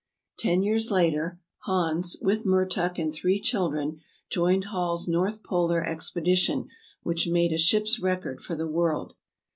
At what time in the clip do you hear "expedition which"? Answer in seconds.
5.85-7.27